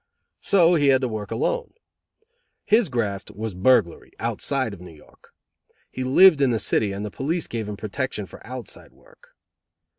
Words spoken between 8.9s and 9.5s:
work.